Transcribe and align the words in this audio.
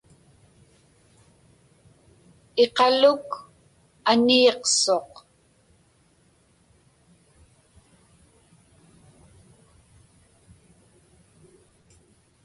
Iqaluk 2.63 3.27
aniiqsuq. 4.11 5.11